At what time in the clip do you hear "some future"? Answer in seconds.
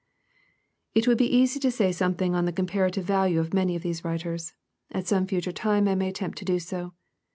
5.05-5.51